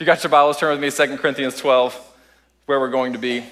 [0.00, 1.94] you got your Bibles, turn with me 2 Corinthians 12,
[2.64, 3.44] where we're going to be.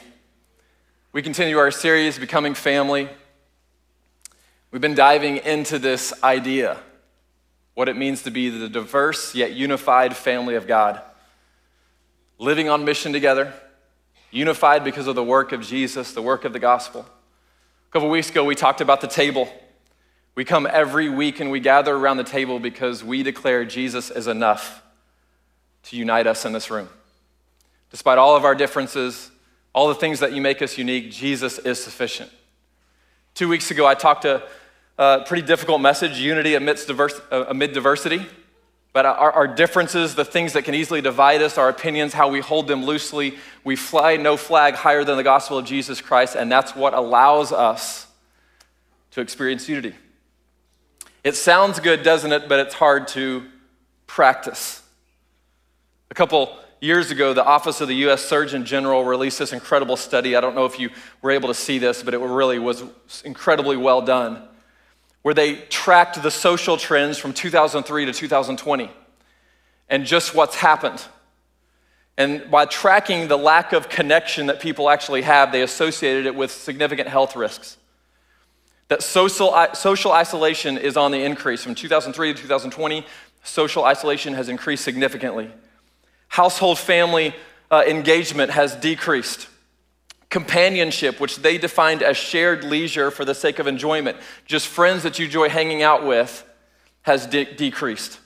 [1.12, 3.06] We continue our series, Becoming Family.
[4.70, 6.78] We've been diving into this idea,
[7.74, 11.02] what it means to be the diverse yet unified family of God,
[12.38, 13.52] living on mission together,
[14.30, 17.02] unified because of the work of Jesus, the work of the gospel.
[17.02, 19.52] A couple weeks ago, we talked about the table.
[20.34, 24.26] We come every week and we gather around the table because we declare Jesus is
[24.26, 24.82] enough
[25.84, 26.88] to unite us in this room.
[27.90, 29.30] Despite all of our differences,
[29.72, 32.30] all the things that you make us unique, Jesus is sufficient.
[33.34, 34.42] Two weeks ago, I talked a,
[34.98, 38.26] a pretty difficult message unity amidst diverse, uh, amid diversity.
[38.92, 42.40] But our, our, differences, the things that can easily divide us, our opinions, how we
[42.40, 46.50] hold them loosely, we fly no flag higher than the gospel of Jesus Christ, and
[46.50, 48.06] that's what allows us
[49.12, 49.94] to experience unity.
[51.22, 52.48] It sounds good, doesn't it?
[52.48, 53.44] But it's hard to
[54.06, 54.82] practice.
[56.10, 58.24] A couple years ago, the Office of the U.S.
[58.24, 60.36] Surgeon General released this incredible study.
[60.36, 62.82] I don't know if you were able to see this, but it really was
[63.24, 64.42] incredibly well done,
[65.22, 68.90] where they tracked the social trends from 2003 to 2020
[69.90, 71.04] and just what's happened.
[72.16, 76.50] And by tracking the lack of connection that people actually have, they associated it with
[76.50, 77.76] significant health risks.
[78.88, 81.62] That social, social isolation is on the increase.
[81.62, 83.06] From 2003 to 2020,
[83.44, 85.50] social isolation has increased significantly.
[86.28, 87.34] Household family
[87.70, 89.48] uh, engagement has decreased.
[90.30, 95.18] Companionship, which they defined as shared leisure for the sake of enjoyment, just friends that
[95.18, 96.44] you enjoy hanging out with,
[97.02, 98.20] has de- decreased.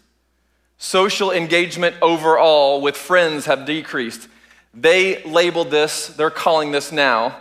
[0.79, 4.29] Social engagement overall with friends have decreased.
[4.75, 7.39] They labeled this, they're calling this now,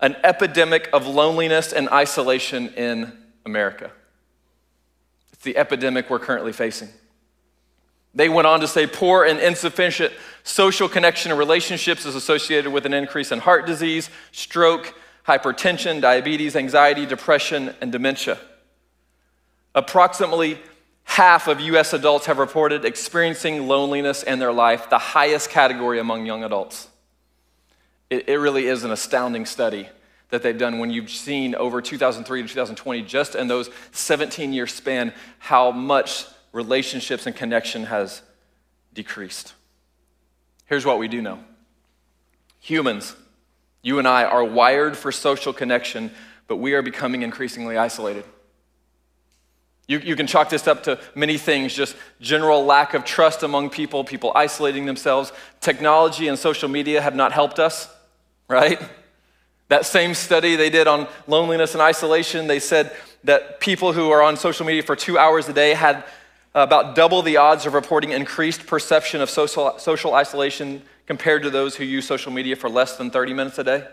[0.00, 3.12] an epidemic of loneliness and isolation in
[3.44, 3.90] America.
[5.32, 6.88] It's the epidemic we're currently facing.
[8.14, 12.86] They went on to say poor and insufficient social connection and relationships is associated with
[12.86, 14.94] an increase in heart disease, stroke,
[15.26, 18.38] hypertension, diabetes, anxiety, depression, and dementia.
[19.74, 20.58] Approximately
[21.04, 26.24] half of US adults have reported experiencing loneliness in their life, the highest category among
[26.24, 26.88] young adults.
[28.08, 29.88] It, it really is an astounding study
[30.30, 34.66] that they've done when you've seen over 2003 to 2020, just in those 17 year
[34.66, 38.22] span, how much relationships and connection has
[38.94, 39.54] decreased.
[40.66, 41.40] Here's what we do know
[42.60, 43.14] humans,
[43.82, 46.10] you and I, are wired for social connection,
[46.46, 48.24] but we are becoming increasingly isolated.
[49.86, 53.70] You, you can chalk this up to many things just general lack of trust among
[53.70, 55.32] people, people isolating themselves.
[55.60, 57.88] Technology and social media have not helped us,
[58.48, 58.78] right?
[59.68, 62.94] That same study they did on loneliness and isolation, they said
[63.24, 66.04] that people who are on social media for two hours a day had
[66.54, 71.76] about double the odds of reporting increased perception of social, social isolation compared to those
[71.76, 73.86] who use social media for less than 30 minutes a day.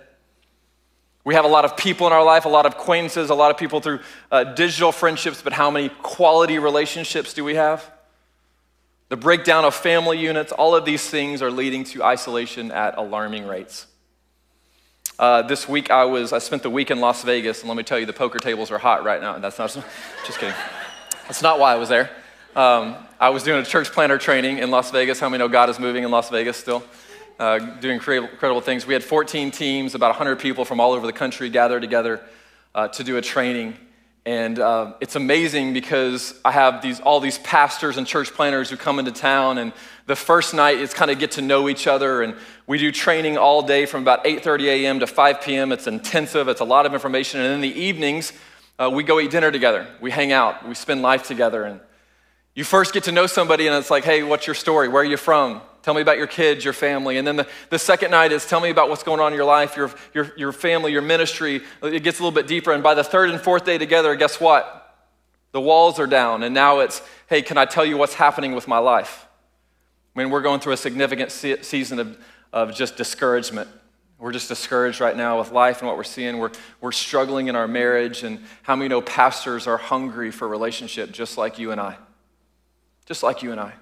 [1.23, 3.49] We have a lot of people in our life, a lot of acquaintances, a lot
[3.49, 3.99] of people through
[4.31, 7.91] uh, digital friendships, but how many quality relationships do we have?
[9.09, 13.47] The breakdown of family units, all of these things are leading to isolation at alarming
[13.47, 13.87] rates.
[15.17, 17.83] Uh, this week I was, I spent the week in Las Vegas, and let me
[17.83, 19.39] tell you, the poker tables are hot right now.
[19.39, 19.73] That's not,
[20.25, 20.55] just kidding.
[21.23, 22.11] That's not why I was there.
[22.55, 25.19] Um, I was doing a church planter training in Las Vegas.
[25.19, 26.85] How many know God is moving in Las Vegas still?
[27.37, 28.87] Uh, doing incredible things.
[28.87, 32.21] We had 14 teams, about 100 people from all over the country gathered together
[32.73, 33.73] uh, to do a training.
[34.25, 38.77] And uh, it's amazing because I have these, all these pastors and church planters who
[38.77, 39.57] come into town.
[39.57, 39.73] And
[40.05, 42.21] the first night is kind of get to know each other.
[42.21, 42.35] And
[42.67, 44.99] we do training all day from about 8.30 a.m.
[45.01, 45.73] to 5 p.m.
[45.73, 46.47] It's intensive.
[46.47, 47.41] It's a lot of information.
[47.41, 48.31] And in the evenings,
[48.79, 49.87] uh, we go eat dinner together.
[49.99, 50.65] We hang out.
[50.65, 51.65] We spend life together.
[51.65, 51.81] And
[52.55, 54.87] you first get to know somebody, and it's like, hey, what's your story?
[54.87, 55.61] Where are you from?
[55.83, 57.17] Tell me about your kids, your family.
[57.17, 59.45] And then the, the second night is tell me about what's going on in your
[59.45, 61.61] life, your, your, your family, your ministry.
[61.83, 62.71] It gets a little bit deeper.
[62.71, 64.95] And by the third and fourth day together, guess what?
[65.51, 66.41] The walls are down.
[66.41, 69.27] And now it's, hey, can I tell you what's happening with my life?
[70.15, 72.17] I mean, we're going through a significant se- season of,
[72.51, 73.69] of just discouragement.
[74.17, 76.39] We're just discouraged right now with life and what we're seeing.
[76.39, 76.51] We're,
[76.81, 78.23] we're struggling in our marriage.
[78.23, 81.97] And how many know pastors are hungry for relationship just like you and I?
[83.05, 83.73] Just like you and I.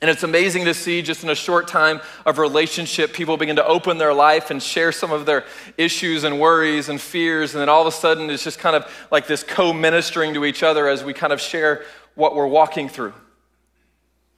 [0.00, 3.66] And it's amazing to see just in a short time of relationship, people begin to
[3.66, 5.44] open their life and share some of their
[5.78, 7.54] issues and worries and fears.
[7.54, 10.44] And then all of a sudden, it's just kind of like this co ministering to
[10.44, 11.84] each other as we kind of share
[12.16, 13.14] what we're walking through.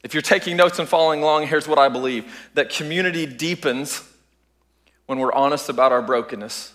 [0.04, 4.08] If you're taking notes and following along, here's what I believe that community deepens
[5.06, 6.72] when we're honest about our brokenness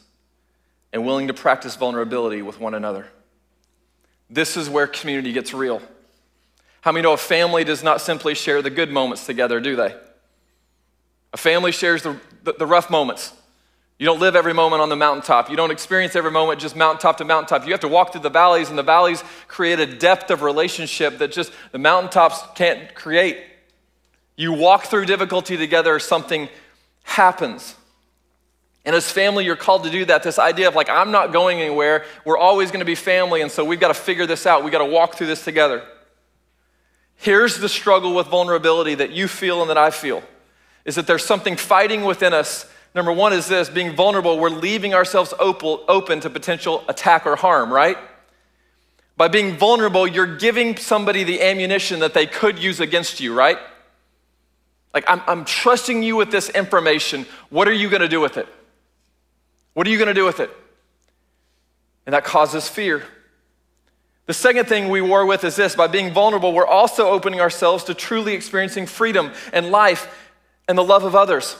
[0.91, 3.07] and willing to practice vulnerability with one another.
[4.29, 5.81] This is where community gets real.
[6.81, 9.95] How many know a family does not simply share the good moments together, do they?
[11.33, 13.33] A family shares the, the, the rough moments.
[13.99, 15.51] You don't live every moment on the mountaintop.
[15.51, 17.67] You don't experience every moment just mountaintop to mountaintop.
[17.67, 21.19] You have to walk through the valleys, and the valleys create a depth of relationship
[21.19, 23.37] that just the mountaintops can't create.
[24.35, 26.49] You walk through difficulty together, something
[27.03, 27.75] happens.
[28.83, 30.23] And as family, you're called to do that.
[30.23, 32.05] This idea of like, I'm not going anywhere.
[32.25, 33.41] We're always going to be family.
[33.41, 34.63] And so we've got to figure this out.
[34.63, 35.83] We've got to walk through this together.
[37.21, 40.23] Here's the struggle with vulnerability that you feel and that I feel
[40.85, 42.65] is that there's something fighting within us.
[42.95, 47.71] Number one is this being vulnerable, we're leaving ourselves open to potential attack or harm,
[47.71, 47.95] right?
[49.17, 53.59] By being vulnerable, you're giving somebody the ammunition that they could use against you, right?
[54.91, 57.27] Like, I'm, I'm trusting you with this information.
[57.51, 58.47] What are you going to do with it?
[59.75, 60.49] What are you going to do with it?
[62.07, 63.03] And that causes fear.
[64.31, 67.83] The second thing we war with is this by being vulnerable, we're also opening ourselves
[67.83, 70.31] to truly experiencing freedom and life
[70.69, 71.57] and the love of others.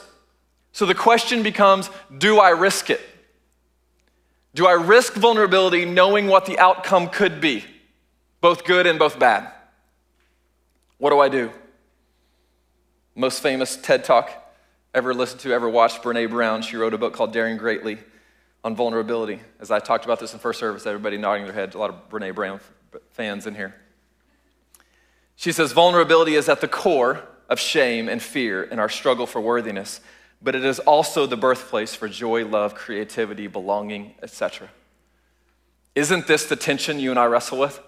[0.72, 3.02] So the question becomes do I risk it?
[4.54, 7.62] Do I risk vulnerability knowing what the outcome could be,
[8.40, 9.52] both good and both bad?
[10.96, 11.52] What do I do?
[13.14, 14.30] Most famous TED talk
[14.94, 16.62] ever listened to, ever watched, Brene Brown.
[16.62, 17.98] She wrote a book called Daring Greatly
[18.64, 19.40] on vulnerability.
[19.60, 22.08] As I talked about this in first service, everybody nodding their head, a lot of
[22.08, 22.60] Brene Brown
[23.10, 23.74] fans in here.
[25.36, 29.40] She says, Vulnerability is at the core of shame and fear in our struggle for
[29.40, 30.00] worthiness,
[30.40, 34.68] but it is also the birthplace for joy, love, creativity, belonging, etc.
[35.94, 37.80] Isn't this the tension you and I wrestle with?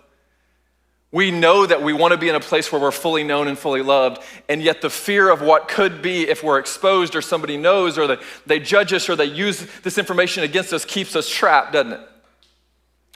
[1.15, 3.57] We know that we want to be in a place where we're fully known and
[3.57, 7.57] fully loved, and yet the fear of what could be if we're exposed or somebody
[7.57, 11.31] knows or that they judge us or they use this information against us keeps us
[11.31, 12.01] trapped, doesn't it?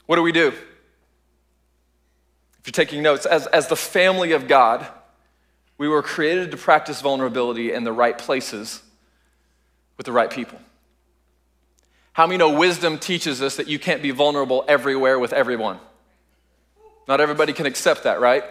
[0.05, 0.47] What do we do?
[0.47, 4.87] If you're taking notes, as, as the family of God,
[5.77, 8.81] we were created to practice vulnerability in the right places
[9.97, 10.57] with the right people.
[12.13, 15.79] How many know wisdom teaches us that you can't be vulnerable everywhere with everyone?
[17.09, 18.43] Not everybody can accept that, right?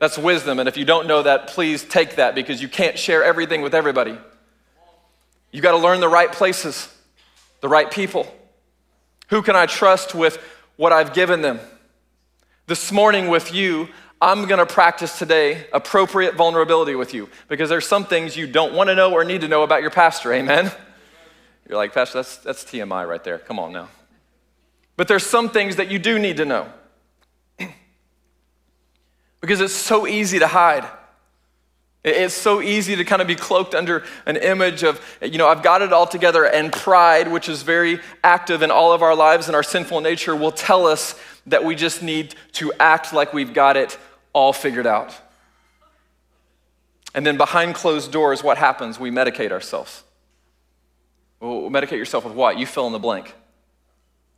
[0.00, 0.58] That's wisdom.
[0.58, 3.76] And if you don't know that, please take that because you can't share everything with
[3.76, 4.18] everybody.
[5.52, 6.92] You got to learn the right places,
[7.60, 8.26] the right people.
[9.28, 10.36] Who can I trust with
[10.74, 11.60] what I've given them?
[12.66, 13.88] This morning with you,
[14.20, 18.74] I'm going to practice today appropriate vulnerability with you because there's some things you don't
[18.74, 20.32] want to know or need to know about your pastor.
[20.32, 20.72] Amen.
[21.68, 23.38] You're like, Pastor, that's, that's TMI right there.
[23.38, 23.88] Come on now.
[24.96, 26.72] But there's some things that you do need to know
[29.46, 30.84] because it's so easy to hide.
[32.02, 35.62] It's so easy to kind of be cloaked under an image of, you know, I've
[35.62, 39.46] got it all together, and pride, which is very active in all of our lives
[39.46, 41.14] and our sinful nature, will tell us
[41.46, 43.96] that we just need to act like we've got it
[44.32, 45.14] all figured out.
[47.14, 48.98] And then behind closed doors, what happens?
[48.98, 50.02] We medicate ourselves.
[51.38, 52.58] Well, medicate yourself with what?
[52.58, 53.32] You fill in the blank.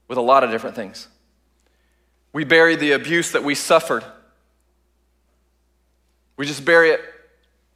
[0.06, 1.08] With a lot of different things.
[2.34, 4.04] We bury the abuse that we suffered
[6.38, 7.00] we just bury it.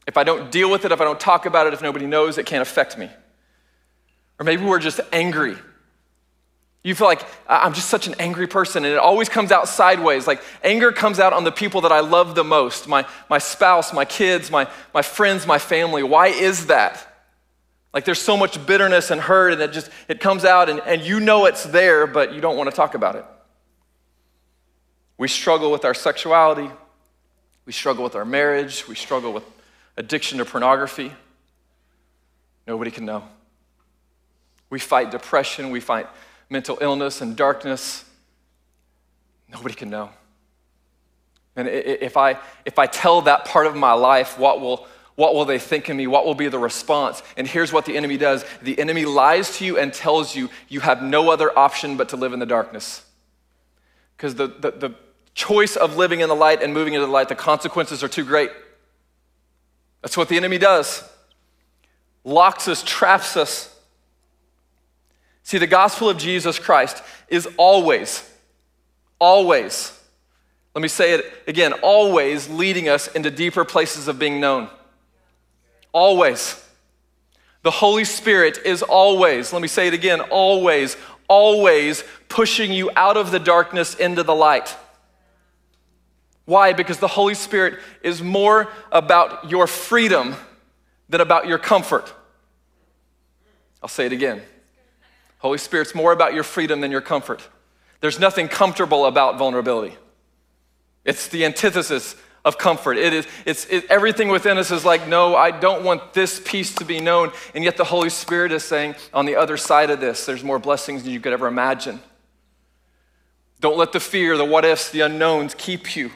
[0.07, 2.39] If I don't deal with it, if I don't talk about it, if nobody knows,
[2.39, 3.11] it can't affect me.
[4.39, 5.57] Or maybe we're just angry.
[6.85, 10.27] You feel like I'm just such an angry person, and it always comes out sideways.
[10.27, 13.93] Like anger comes out on the people that I love the most my, my spouse,
[13.93, 16.03] my kids, my, my friends, my family.
[16.03, 17.09] Why is that?
[17.95, 21.03] Like there's so much bitterness and hurt, and it just it comes out, and, and
[21.03, 23.25] you know it's there, but you don't want to talk about it.
[25.19, 26.69] We struggle with our sexuality,
[27.65, 28.87] we struggle with our marriage.
[28.89, 29.45] We struggle with
[29.97, 31.13] addiction to pornography.
[32.67, 33.25] Nobody can know.
[34.71, 35.71] We fight depression.
[35.71, 36.07] We fight
[36.49, 38.05] mental illness and darkness.
[39.49, 40.11] Nobody can know.
[41.55, 45.45] And if I, if I tell that part of my life, what will, what will
[45.45, 46.07] they think of me?
[46.07, 47.23] What will be the response?
[47.37, 50.81] And here's what the enemy does the enemy lies to you and tells you you
[50.81, 53.05] have no other option but to live in the darkness.
[54.17, 54.95] Because the, the, the,
[55.35, 58.25] choice of living in the light and moving into the light, the consequences are too
[58.25, 58.51] great.
[60.03, 61.09] That's what the enemy does
[62.25, 63.69] locks us, traps us.
[65.43, 68.29] See, the gospel of Jesus Christ is always,
[69.19, 69.99] always,
[70.75, 74.69] let me say it again, always leading us into deeper places of being known.
[75.93, 76.59] Always.
[77.63, 80.97] The Holy Spirit is always, let me say it again, always,
[81.29, 84.75] always pushing you out of the darkness into the light.
[86.45, 86.73] Why?
[86.73, 90.35] Because the Holy Spirit is more about your freedom
[91.09, 92.13] than about your comfort.
[93.83, 94.43] I'll say it again.
[95.39, 97.47] Holy Spirit's more about your freedom than your comfort.
[98.01, 99.97] There's nothing comfortable about vulnerability.
[101.05, 102.97] It's the antithesis of comfort.
[102.97, 106.75] It is, it's, it, everything within us is like, no, I don't want this piece
[106.77, 107.31] to be known.
[107.55, 110.59] And yet the Holy Spirit is saying, on the other side of this, there's more
[110.59, 112.01] blessings than you could ever imagine.
[113.61, 116.11] Don't let the fear, the what ifs, the unknowns keep you.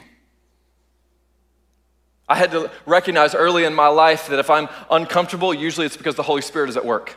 [2.29, 6.15] I had to recognize early in my life that if I'm uncomfortable, usually it's because
[6.15, 7.15] the Holy Spirit is at work.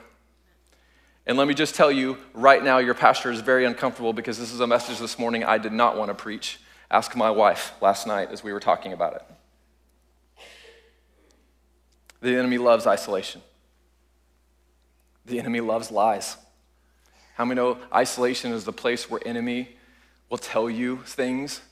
[1.26, 4.52] And let me just tell you right now, your pastor is very uncomfortable because this
[4.52, 6.60] is a message this morning I did not want to preach.
[6.90, 9.22] Ask my wife last night as we were talking about it.
[12.20, 13.42] The enemy loves isolation,
[15.26, 16.36] the enemy loves lies.
[17.34, 19.70] How many know isolation is the place where enemy
[20.28, 21.62] will tell you things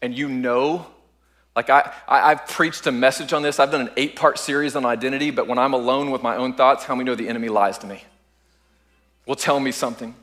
[0.00, 0.86] and you know
[1.58, 3.58] like I, I, have preached a message on this.
[3.58, 6.84] I've done an eight-part series on identity, but when I'm alone with my own thoughts,
[6.84, 8.04] how many know the enemy lies to me?
[9.26, 10.14] Will tell me something.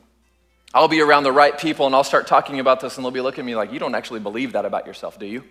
[0.74, 3.20] I'll be around the right people and I'll start talking about this, and they'll be
[3.20, 5.44] looking at me like, you don't actually believe that about yourself, do you?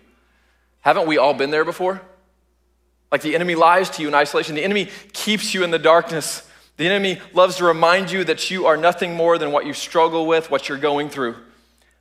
[0.81, 2.01] Haven't we all been there before?
[3.11, 4.55] Like the enemy lies to you in isolation.
[4.55, 6.49] The enemy keeps you in the darkness.
[6.77, 10.25] The enemy loves to remind you that you are nothing more than what you struggle
[10.25, 11.35] with, what you're going through.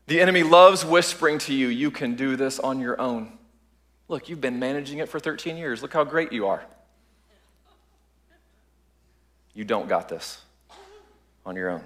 [0.07, 3.31] The enemy loves whispering to you, you can do this on your own.
[4.09, 5.83] Look, you've been managing it for 13 years.
[5.83, 6.65] Look how great you are.
[9.55, 10.41] You don't got this
[11.47, 11.83] on your own.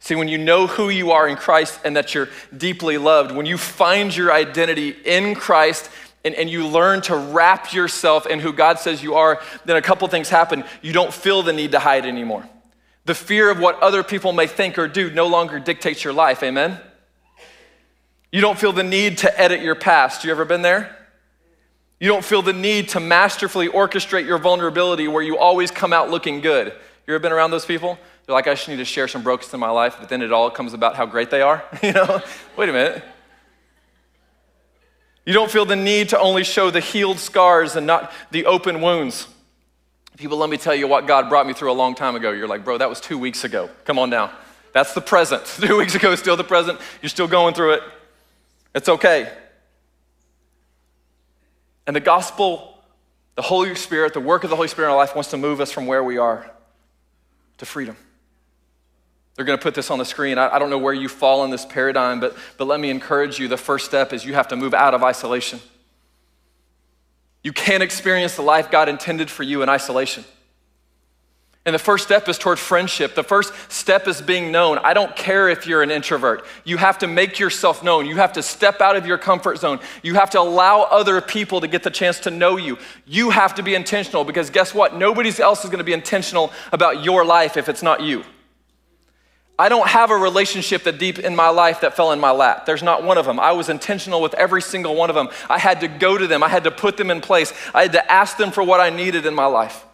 [0.00, 3.46] See, when you know who you are in Christ and that you're deeply loved, when
[3.46, 5.88] you find your identity in Christ
[6.24, 9.82] and, and you learn to wrap yourself in who God says you are, then a
[9.82, 10.64] couple things happen.
[10.82, 12.46] You don't feel the need to hide anymore.
[13.06, 16.42] The fear of what other people may think or do no longer dictates your life.
[16.42, 16.78] Amen?
[18.34, 20.24] You don't feel the need to edit your past.
[20.24, 20.96] You ever been there?
[22.00, 26.10] You don't feel the need to masterfully orchestrate your vulnerability where you always come out
[26.10, 26.74] looking good.
[27.06, 27.96] You ever been around those people?
[28.26, 30.32] They're like, I just need to share some brokenness in my life, but then it
[30.32, 31.62] all comes about how great they are.
[31.84, 32.20] you know?
[32.56, 33.04] Wait a minute.
[35.24, 38.80] You don't feel the need to only show the healed scars and not the open
[38.80, 39.28] wounds.
[40.16, 42.32] People, let me tell you what God brought me through a long time ago.
[42.32, 43.70] You're like, bro, that was two weeks ago.
[43.84, 44.32] Come on now.
[44.72, 45.46] That's the present.
[45.60, 46.80] Two weeks ago is still the present.
[47.00, 47.82] You're still going through it.
[48.74, 49.30] It's okay.
[51.86, 52.78] And the gospel,
[53.36, 55.60] the Holy Spirit, the work of the Holy Spirit in our life wants to move
[55.60, 56.50] us from where we are
[57.58, 57.96] to freedom.
[59.36, 60.38] They're going to put this on the screen.
[60.38, 63.38] I, I, don't know where you fall in this paradigm, but, but let me encourage
[63.38, 63.48] you.
[63.48, 65.60] The first step is you have to move out of isolation.
[67.42, 70.24] You can't experience the life God intended for you in isolation.
[71.66, 73.14] And the first step is toward friendship.
[73.14, 74.78] The first step is being known.
[74.78, 76.44] I don't care if you're an introvert.
[76.64, 78.04] You have to make yourself known.
[78.04, 79.80] You have to step out of your comfort zone.
[80.02, 82.76] You have to allow other people to get the chance to know you.
[83.06, 84.94] You have to be intentional because guess what?
[84.94, 88.24] Nobody else is going to be intentional about your life if it's not you.
[89.58, 92.66] I don't have a relationship that deep in my life that fell in my lap.
[92.66, 93.40] There's not one of them.
[93.40, 95.28] I was intentional with every single one of them.
[95.48, 97.92] I had to go to them, I had to put them in place, I had
[97.92, 99.86] to ask them for what I needed in my life.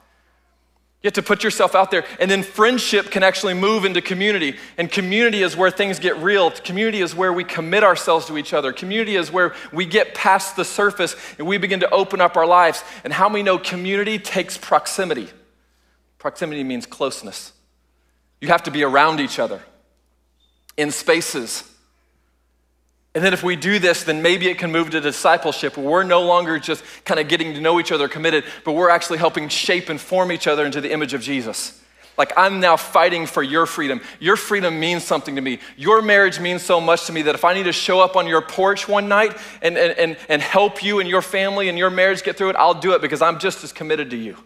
[1.02, 2.04] You have to put yourself out there.
[2.18, 4.58] And then friendship can actually move into community.
[4.76, 6.50] And community is where things get real.
[6.50, 8.70] Community is where we commit ourselves to each other.
[8.72, 12.46] Community is where we get past the surface and we begin to open up our
[12.46, 12.84] lives.
[13.02, 15.30] And how many know community takes proximity?
[16.18, 17.52] Proximity means closeness.
[18.42, 19.62] You have to be around each other
[20.76, 21.69] in spaces
[23.14, 26.02] and then if we do this, then maybe it can move to discipleship where we're
[26.04, 29.48] no longer just kind of getting to know each other committed, but we're actually helping
[29.48, 31.80] shape and form each other into the image of Jesus.
[32.16, 34.00] Like I'm now fighting for your freedom.
[34.20, 35.58] Your freedom means something to me.
[35.76, 38.28] Your marriage means so much to me that if I need to show up on
[38.28, 41.90] your porch one night and, and, and, and help you and your family and your
[41.90, 44.36] marriage get through it, I'll do it because I'm just as committed to you.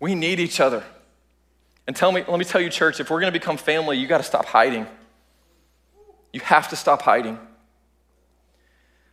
[0.00, 0.82] We need each other.
[1.86, 4.24] And tell me, let me tell you, church, if we're gonna become family, you gotta
[4.24, 4.86] stop hiding.
[6.32, 7.38] You have to stop hiding.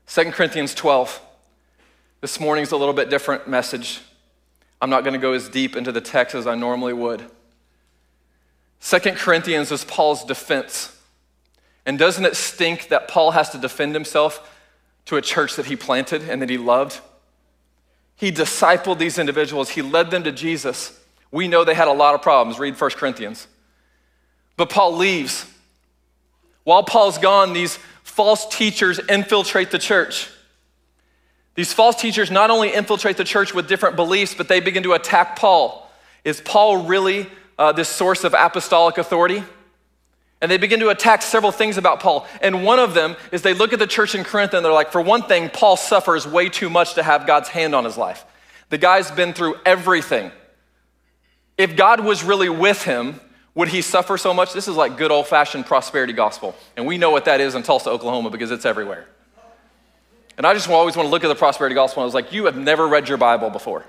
[0.07, 1.21] 2 Corinthians 12.
[2.21, 4.01] This morning's a little bit different message.
[4.81, 7.25] I'm not going to go as deep into the text as I normally would.
[8.81, 10.95] 2 Corinthians is Paul's defense.
[11.85, 14.53] And doesn't it stink that Paul has to defend himself
[15.05, 16.99] to a church that he planted and that he loved?
[18.15, 20.99] He discipled these individuals, he led them to Jesus.
[21.31, 22.57] We know they had a lot of problems.
[22.57, 23.47] Read 1 Corinthians.
[24.55, 25.45] But Paul leaves
[26.67, 30.29] while Paul's gone, these false teachers infiltrate the church.
[31.55, 34.91] These false teachers not only infiltrate the church with different beliefs, but they begin to
[34.91, 35.89] attack Paul.
[36.25, 39.45] Is Paul really uh, this source of apostolic authority?
[40.41, 42.27] And they begin to attack several things about Paul.
[42.41, 44.91] And one of them is they look at the church in Corinth and they're like,
[44.91, 48.25] for one thing, Paul suffers way too much to have God's hand on his life.
[48.71, 50.33] The guy's been through everything.
[51.57, 53.21] If God was really with him,
[53.57, 54.53] would he suffer so much?
[54.53, 56.55] This is like good old fashioned prosperity gospel.
[56.75, 59.07] And we know what that is in Tulsa, Oklahoma, because it's everywhere.
[60.37, 62.31] And I just always want to look at the prosperity gospel and I was like,
[62.31, 63.83] you have never read your Bible before.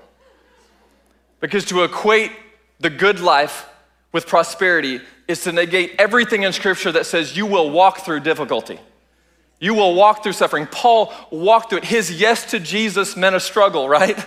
[1.39, 2.31] Because to equate
[2.79, 3.69] the good life
[4.11, 8.79] with prosperity is to negate everything in Scripture that says you will walk through difficulty.
[9.59, 10.65] You will walk through suffering.
[10.65, 11.85] Paul walked through it.
[11.85, 14.17] His yes to Jesus meant a struggle, right?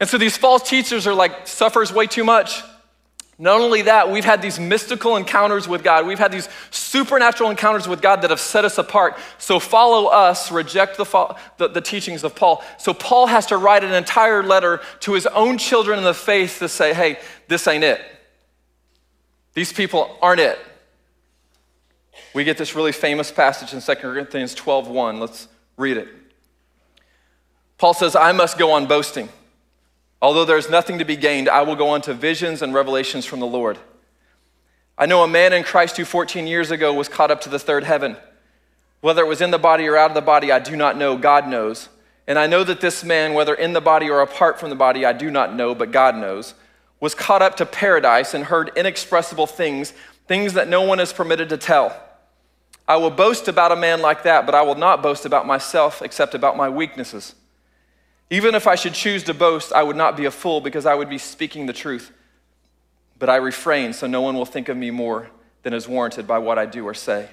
[0.00, 2.60] And so these false teachers are like, suffers way too much.
[3.38, 6.06] Not only that, we've had these mystical encounters with God.
[6.06, 9.18] We've had these supernatural encounters with God that have set us apart.
[9.36, 12.64] So follow us, reject the, the, the, teachings of Paul.
[12.78, 16.60] So Paul has to write an entire letter to his own children in the faith
[16.60, 18.00] to say, hey, this ain't it.
[19.52, 20.58] These people aren't it.
[22.34, 25.20] We get this really famous passage in 2 Corinthians 12:1.
[25.20, 26.08] Let's read it.
[27.78, 29.28] Paul says, I must go on boasting.
[30.20, 33.26] Although there is nothing to be gained, I will go on to visions and revelations
[33.26, 33.78] from the Lord.
[34.98, 37.58] I know a man in Christ who 14 years ago was caught up to the
[37.58, 38.16] third heaven.
[39.02, 41.18] Whether it was in the body or out of the body, I do not know.
[41.18, 41.90] God knows.
[42.26, 45.04] And I know that this man, whether in the body or apart from the body,
[45.04, 46.54] I do not know, but God knows,
[46.98, 49.92] was caught up to paradise and heard inexpressible things,
[50.26, 52.02] things that no one is permitted to tell.
[52.88, 56.02] I will boast about a man like that, but I will not boast about myself
[56.02, 57.34] except about my weaknesses.
[58.30, 60.94] Even if I should choose to boast, I would not be a fool because I
[60.94, 62.12] would be speaking the truth.
[63.18, 65.30] But I refrain so no one will think of me more
[65.62, 67.28] than is warranted by what I do or say,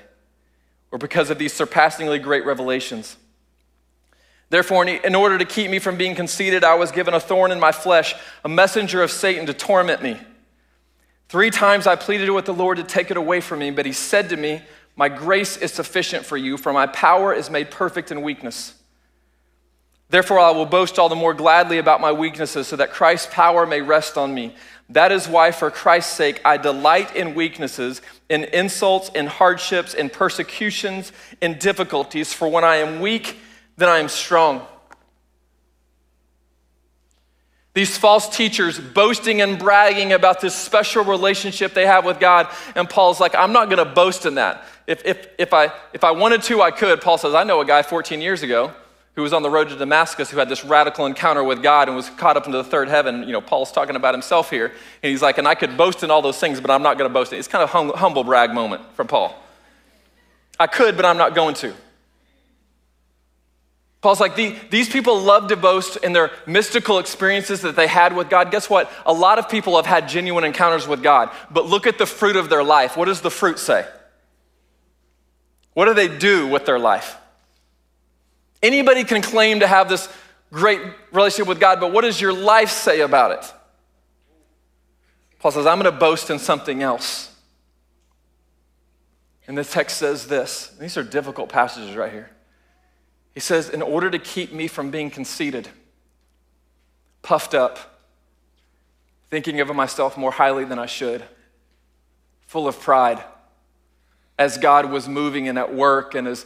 [0.91, 3.17] or because of these surpassingly great revelations.
[4.49, 7.59] Therefore, in order to keep me from being conceited, I was given a thorn in
[7.59, 8.13] my flesh,
[8.45, 10.19] a messenger of Satan to torment me.
[11.27, 13.93] Three times I pleaded with the Lord to take it away from me, but he
[13.93, 14.61] said to me,
[14.95, 18.75] My grace is sufficient for you, for my power is made perfect in weakness.
[20.09, 23.65] Therefore, I will boast all the more gladly about my weaknesses, so that Christ's power
[23.65, 24.55] may rest on me.
[24.89, 30.09] That is why, for Christ's sake, I delight in weaknesses, in insults, in hardships, in
[30.09, 32.33] persecutions, in difficulties.
[32.33, 33.37] For when I am weak,
[33.77, 34.67] then I am strong.
[37.73, 42.47] These false teachers boasting and bragging about this special relationship they have with God.
[42.75, 44.63] And Paul's like, I'm not going to boast in that.
[44.85, 47.01] If, if, if, I, if I wanted to, I could.
[47.01, 48.73] Paul says, I know a guy 14 years ago
[49.15, 51.95] who was on the road to Damascus who had this radical encounter with God and
[51.95, 53.23] was caught up into the third heaven.
[53.23, 54.67] You know, Paul's talking about himself here.
[54.67, 57.09] And he's like, and I could boast in all those things, but I'm not going
[57.09, 57.31] to boast.
[57.31, 59.39] It's kind of hum- humble brag moment from Paul.
[60.59, 61.73] I could, but I'm not going to.
[64.01, 68.15] Paul's like, the, these people love to boast in their mystical experiences that they had
[68.15, 68.51] with God.
[68.51, 68.91] Guess what?
[69.05, 72.35] A lot of people have had genuine encounters with God, but look at the fruit
[72.35, 72.97] of their life.
[72.97, 73.87] What does the fruit say?
[75.73, 77.15] What do they do with their life?
[78.63, 80.07] Anybody can claim to have this
[80.51, 80.79] great
[81.11, 83.53] relationship with God, but what does your life say about it?
[85.39, 87.29] Paul says, I'm going to boast in something else.
[89.45, 90.69] And the text says this.
[90.79, 92.29] These are difficult passages right here.
[93.33, 95.67] He says, In order to keep me from being conceited,
[97.21, 97.99] puffed up,
[99.29, 101.25] thinking of myself more highly than I should,
[102.47, 103.21] full of pride,
[104.39, 106.45] as God was moving and at work and as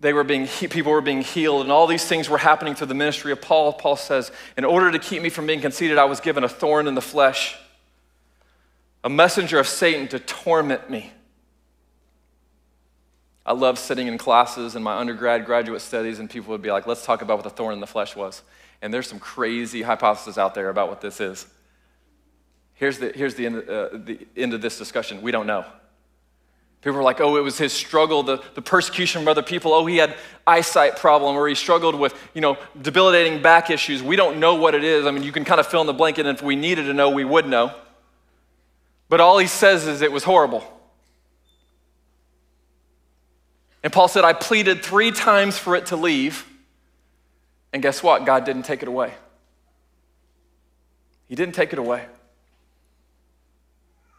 [0.00, 2.94] they were being people were being healed and all these things were happening through the
[2.94, 3.72] ministry of paul.
[3.72, 6.86] Paul says in order to keep me from being conceited i was given a thorn
[6.86, 7.56] in the flesh
[9.04, 11.12] a messenger of satan to torment me.
[13.44, 16.86] I love sitting in classes in my undergrad graduate studies and people would be like
[16.86, 18.42] let's talk about what the thorn in the flesh was.
[18.82, 21.46] And there's some crazy hypotheses out there about what this is.
[22.74, 25.22] Here's the, here's the, end, uh, the end of this discussion.
[25.22, 25.64] We don't know
[26.86, 29.74] People were like, oh, it was his struggle, the, the persecution from other people.
[29.74, 30.14] Oh, he had
[30.46, 34.04] eyesight problem or he struggled with, you know, debilitating back issues.
[34.04, 35.04] We don't know what it is.
[35.04, 36.94] I mean, you can kind of fill in the blank, and if we needed to
[36.94, 37.74] know, we would know.
[39.08, 40.62] But all he says is it was horrible.
[43.82, 46.46] And Paul said, I pleaded three times for it to leave.
[47.72, 48.24] And guess what?
[48.24, 49.12] God didn't take it away.
[51.28, 52.06] He didn't take it away.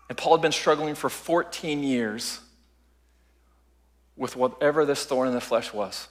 [0.10, 2.41] And Paul had been struggling for 14 years
[4.17, 6.08] with whatever this thorn in the flesh was.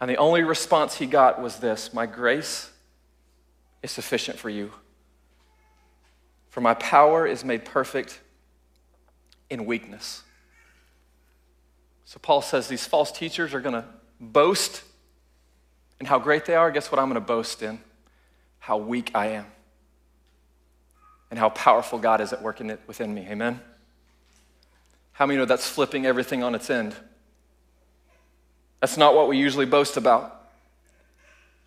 [0.00, 2.70] And the only response he got was this My grace
[3.82, 4.72] is sufficient for you.
[6.50, 8.20] For my power is made perfect
[9.50, 10.22] in weakness.
[12.04, 13.84] So Paul says these false teachers are going to
[14.20, 14.82] boast
[16.00, 16.70] in how great they are.
[16.70, 17.80] Guess what I'm going to boast in?
[18.58, 19.46] How weak I am.
[21.30, 23.26] And how powerful God is at working it within me.
[23.28, 23.60] Amen.
[25.16, 26.94] How many know that's flipping everything on its end?
[28.80, 30.50] That's not what we usually boast about.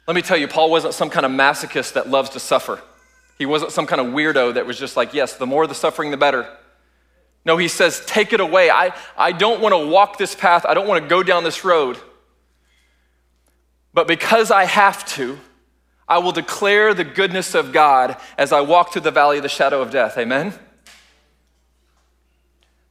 [0.08, 2.80] Let me tell you, Paul wasn't some kind of masochist that loves to suffer.
[3.40, 6.12] He wasn't some kind of weirdo that was just like, yes, the more the suffering,
[6.12, 6.48] the better.
[7.44, 8.70] No, he says, take it away.
[8.70, 10.64] I, I don't want to walk this path.
[10.64, 11.98] I don't want to go down this road.
[13.96, 15.40] But because I have to,
[16.08, 19.50] I will declare the goodness of God as I walk through the valley of the
[19.50, 20.20] shadow of death.
[20.20, 20.54] Amen?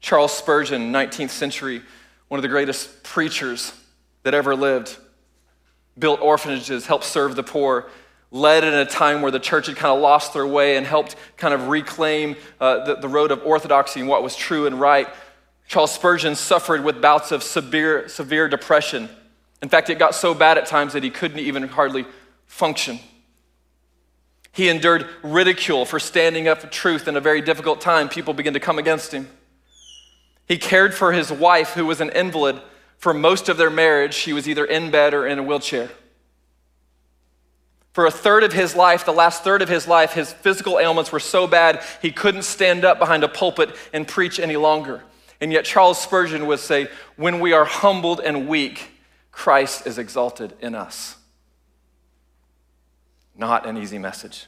[0.01, 1.83] Charles Spurgeon, 19th century,
[2.29, 3.73] one of the greatest preachers
[4.23, 4.97] that ever lived,
[5.99, 7.89] built orphanages, helped serve the poor,
[8.31, 11.17] led in a time where the church had kind of lost their way and helped
[11.37, 15.09] kind of reclaim uh, the, the road of orthodoxy and what was true and right.
[15.67, 19.09] Charles Spurgeon suffered with bouts of severe, severe depression.
[19.63, 22.07] In fact, it got so bad at times that he couldn't even hardly
[22.47, 23.01] function.
[24.53, 28.09] He endured ridicule for standing up for truth in a very difficult time.
[28.09, 29.29] People began to come against him.
[30.49, 32.61] He cared for his wife, who was an invalid,
[32.97, 34.15] for most of their marriage.
[34.15, 35.91] She was either in bed or in a wheelchair.
[37.93, 41.13] For a third of his life, the last third of his life, his physical ailments
[41.13, 45.03] were so bad he couldn't stand up behind a pulpit and preach any longer.
[45.41, 48.93] And yet, Charles Spurgeon would say, When we are humbled and weak,
[49.31, 51.17] Christ is exalted in us.
[53.37, 54.47] Not an easy message.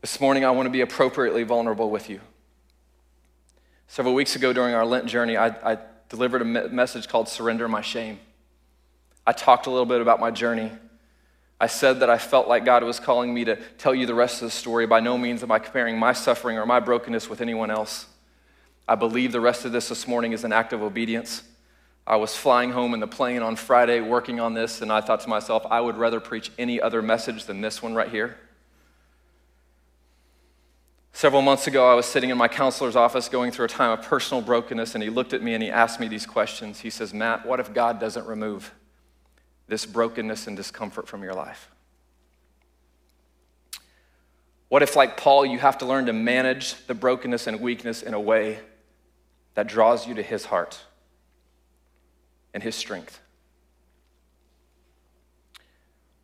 [0.00, 2.20] This morning, I want to be appropriately vulnerable with you.
[3.92, 5.76] Several weeks ago during our Lent journey, I, I
[6.08, 8.18] delivered a me- message called Surrender My Shame.
[9.26, 10.72] I talked a little bit about my journey.
[11.60, 14.40] I said that I felt like God was calling me to tell you the rest
[14.40, 14.86] of the story.
[14.86, 18.06] By no means am I comparing my suffering or my brokenness with anyone else.
[18.88, 21.42] I believe the rest of this this morning is an act of obedience.
[22.06, 25.20] I was flying home in the plane on Friday working on this, and I thought
[25.20, 28.38] to myself, I would rather preach any other message than this one right here.
[31.22, 34.04] Several months ago, I was sitting in my counselor's office going through a time of
[34.04, 36.80] personal brokenness, and he looked at me and he asked me these questions.
[36.80, 38.74] He says, Matt, what if God doesn't remove
[39.68, 41.70] this brokenness and discomfort from your life?
[44.68, 48.14] What if, like Paul, you have to learn to manage the brokenness and weakness in
[48.14, 48.58] a way
[49.54, 50.80] that draws you to his heart
[52.52, 53.20] and his strength?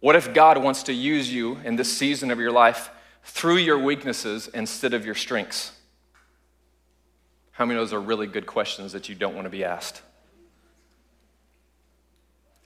[0.00, 2.90] What if God wants to use you in this season of your life
[3.28, 5.72] through your weaknesses instead of your strengths?
[7.52, 10.02] How many of those are really good questions that you don't want to be asked?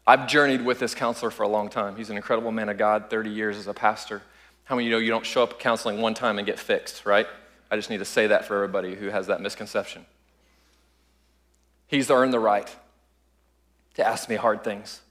[0.07, 1.96] I've journeyed with this counselor for a long time.
[1.96, 4.22] He's an incredible man of God, 30 years as a pastor.
[4.64, 7.05] How many of you know you don't show up counseling one time and get fixed,
[7.05, 7.27] right?
[7.70, 10.07] I just need to say that for everybody who has that misconception.
[11.87, 12.75] He's earned the right
[13.94, 15.01] to ask me hard things.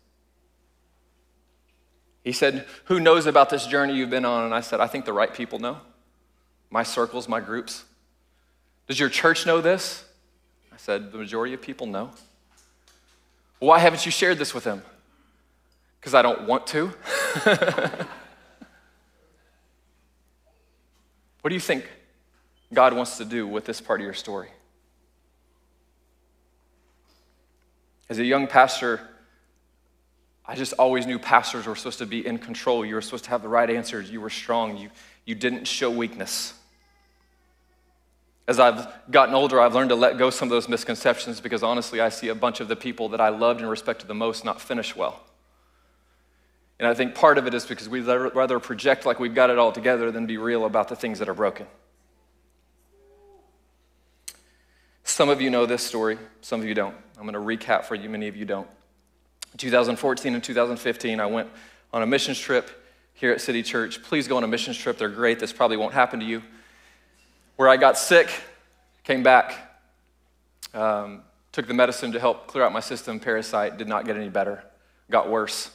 [2.24, 4.46] He said, Who knows about this journey you've been on?
[4.46, 5.78] And I said, I think the right people know.
[6.70, 7.84] My circles, my groups.
[8.88, 10.06] Does your church know this?
[10.72, 12.12] I said, The majority of people know.
[13.60, 14.82] Why haven't you shared this with them?
[16.00, 16.88] Because I don't want to.
[21.42, 21.88] what do you think
[22.74, 24.50] God wants to do with this part of your story?
[28.10, 29.11] As a young pastor,
[30.46, 32.86] I just always knew pastors were supposed to be in control.
[32.86, 34.10] You were supposed to have the right answers.
[34.10, 34.78] You were strong.
[34.78, 34.90] You,
[35.26, 36.54] you didn't show weakness.
[38.48, 42.02] As I've gotten older, I've learned to let go some of those misconceptions because honestly,
[42.02, 44.60] I see a bunch of the people that I loved and respected the most not
[44.60, 45.22] finish well.
[46.80, 49.60] And I think part of it is because we'd rather project like we've got it
[49.60, 51.68] all together than be real about the things that are broken.
[55.04, 56.96] Some of you know this story, some of you don't.
[57.20, 58.68] I'm going to recap for you, many of you don't.
[59.58, 61.50] 2014 and 2015, I went
[61.94, 62.70] on a missions trip
[63.14, 64.02] here at City Church.
[64.02, 64.98] Please go on a missions trip.
[64.98, 65.40] They're great.
[65.40, 66.42] This probably won't happen to you.
[67.58, 68.32] Where I got sick,
[69.04, 69.80] came back,
[70.74, 74.30] um, took the medicine to help clear out my system, parasite, did not get any
[74.30, 74.64] better,
[75.10, 75.70] got worse.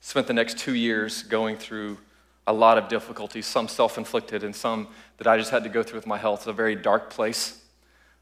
[0.00, 1.98] Spent the next two years going through
[2.46, 4.88] a lot of difficulties, some self inflicted and some
[5.18, 6.40] that I just had to go through with my health.
[6.40, 7.60] It's a very dark place.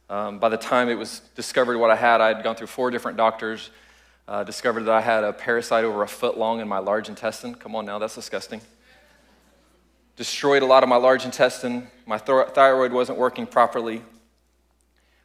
[0.08, 2.90] Um, by the time it was discovered what I had, I had gone through four
[2.90, 3.70] different doctors,
[4.28, 7.54] uh, discovered that I had a parasite over a foot long in my large intestine.
[7.54, 8.60] Come on now, that's disgusting.
[10.16, 11.88] Destroyed a lot of my large intestine.
[12.06, 14.02] My th- thyroid wasn't working properly.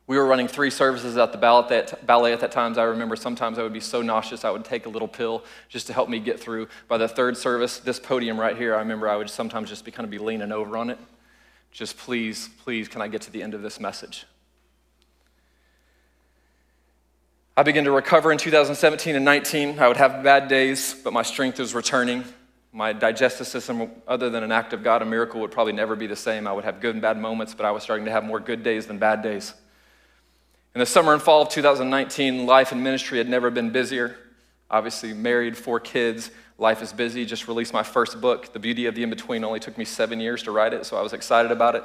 [0.08, 2.80] We were running three services at the ballet at, ballet at that time.
[2.80, 5.88] I remember sometimes I would be so nauseous I would take a little pill just
[5.88, 6.70] to help me get through.
[6.88, 9.92] By the third service, this podium right here, I remember I would sometimes just be
[9.92, 10.98] kind of be leaning over on it.
[11.74, 14.26] Just please, please, can I get to the end of this message?
[17.58, 19.80] I began to recover in 2017 and 19.
[19.80, 22.24] I would have bad days, but my strength was returning.
[22.72, 26.06] My digestive system, other than an act of God, a miracle, would probably never be
[26.06, 26.46] the same.
[26.46, 28.62] I would have good and bad moments, but I was starting to have more good
[28.62, 29.56] days than bad days.
[30.76, 34.16] In the summer and fall of 2019, life and ministry had never been busier.
[34.70, 37.26] Obviously, married, four kids, life is busy.
[37.26, 39.44] Just released my first book, The Beauty of the In Between.
[39.44, 41.84] Only took me seven years to write it, so I was excited about it.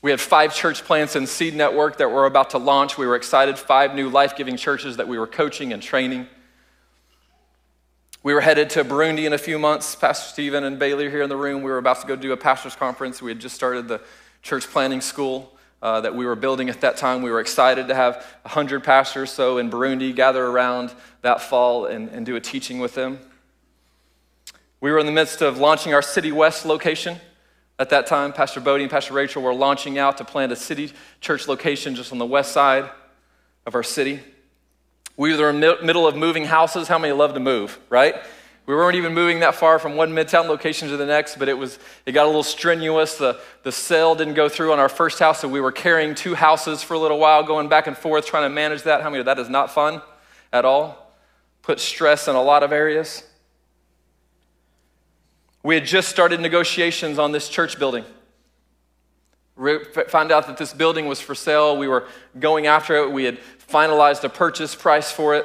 [0.00, 2.96] We had five church plants in Seed Network that were about to launch.
[2.96, 3.58] We were excited.
[3.58, 6.28] Five new life giving churches that we were coaching and training.
[8.22, 9.96] We were headed to Burundi in a few months.
[9.96, 11.62] Pastor Stephen and Bailey are here in the room.
[11.62, 13.20] We were about to go do a pastor's conference.
[13.20, 14.00] We had just started the
[14.42, 17.22] church planting school uh, that we were building at that time.
[17.22, 22.08] We were excited to have 100 pastors so in Burundi gather around that fall and,
[22.10, 23.18] and do a teaching with them.
[24.80, 27.20] We were in the midst of launching our City West location.
[27.78, 30.92] At that time, Pastor Bodie and Pastor Rachel were launching out to plant a city
[31.20, 32.90] church location just on the west side
[33.66, 34.20] of our city.
[35.16, 36.88] We were in the middle of moving houses.
[36.88, 38.16] How many love to move, right?
[38.66, 41.56] We weren't even moving that far from one midtown location to the next, but it
[41.56, 43.16] was it got a little strenuous.
[43.16, 46.34] The, the sale didn't go through on our first house, so we were carrying two
[46.34, 49.02] houses for a little while, going back and forth, trying to manage that.
[49.02, 50.02] How many that is not fun
[50.52, 51.14] at all?
[51.62, 53.22] Put stress in a lot of areas.
[55.68, 58.06] We had just started negotiations on this church building.
[59.54, 61.76] We found out that this building was for sale.
[61.76, 62.08] We were
[62.40, 63.12] going after it.
[63.12, 63.38] We had
[63.70, 65.44] finalized a purchase price for it.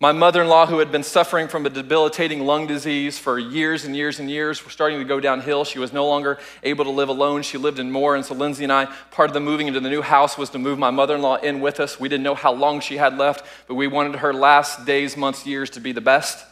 [0.00, 3.86] My mother in law, who had been suffering from a debilitating lung disease for years
[3.86, 5.64] and years and years, was starting to go downhill.
[5.64, 7.40] She was no longer able to live alone.
[7.40, 8.16] She lived in Moore.
[8.16, 10.58] And so Lindsay and I, part of the moving into the new house was to
[10.58, 11.98] move my mother in law in with us.
[11.98, 15.46] We didn't know how long she had left, but we wanted her last days, months,
[15.46, 16.44] years to be the best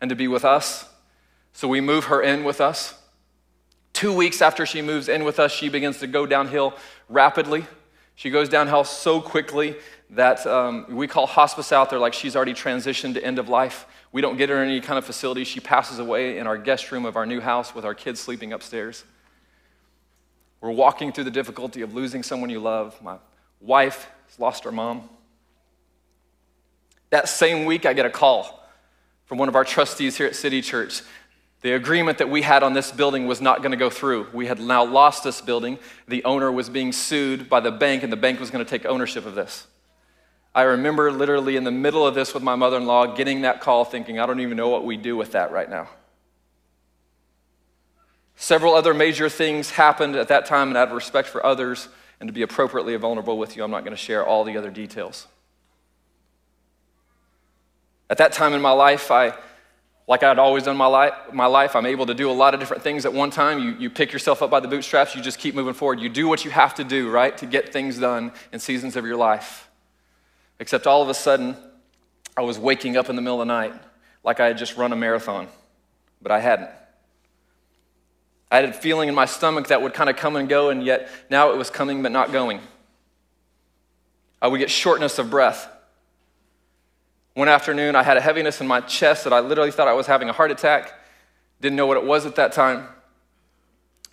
[0.00, 0.89] and to be with us.
[1.52, 2.94] So we move her in with us.
[3.92, 6.74] Two weeks after she moves in with us, she begins to go downhill
[7.08, 7.66] rapidly.
[8.14, 9.76] She goes downhill so quickly
[10.10, 13.86] that um, we call hospice out there like she's already transitioned to end of life.
[14.12, 15.44] We don't get her in any kind of facility.
[15.44, 18.52] She passes away in our guest room of our new house with our kids sleeping
[18.52, 19.04] upstairs.
[20.60, 23.00] We're walking through the difficulty of losing someone you love.
[23.02, 23.16] My
[23.60, 25.08] wife has lost her mom.
[27.10, 28.62] That same week, I get a call
[29.26, 31.02] from one of our trustees here at City Church
[31.62, 34.28] the agreement that we had on this building was not going to go through.
[34.32, 35.78] We had now lost this building.
[36.08, 38.86] The owner was being sued by the bank, and the bank was going to take
[38.86, 39.66] ownership of this.
[40.54, 43.60] I remember literally in the middle of this with my mother in law getting that
[43.60, 45.88] call, thinking, I don't even know what we do with that right now.
[48.36, 51.88] Several other major things happened at that time, and out of respect for others
[52.20, 54.70] and to be appropriately vulnerable with you, I'm not going to share all the other
[54.70, 55.26] details.
[58.08, 59.34] At that time in my life, I
[60.10, 62.58] like I'd always done my life, my life, I'm able to do a lot of
[62.58, 63.60] different things at one time.
[63.60, 66.00] You, you pick yourself up by the bootstraps, you just keep moving forward.
[66.00, 69.06] You do what you have to do, right, to get things done in seasons of
[69.06, 69.70] your life.
[70.58, 71.56] Except all of a sudden,
[72.36, 73.72] I was waking up in the middle of the night
[74.24, 75.46] like I had just run a marathon,
[76.20, 76.70] but I hadn't.
[78.50, 80.84] I had a feeling in my stomach that would kind of come and go, and
[80.84, 82.58] yet now it was coming but not going.
[84.42, 85.68] I would get shortness of breath.
[87.34, 90.06] One afternoon, I had a heaviness in my chest that I literally thought I was
[90.06, 90.94] having a heart attack.
[91.60, 92.88] Didn't know what it was at that time.